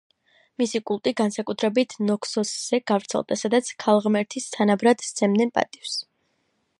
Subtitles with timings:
[0.61, 5.99] მისი კულტი განსაკუთრებით ნაქსოსზე გავრცელდა, სადაც ქალღმერთის თანაბრად სცემდნენ თაყვანს.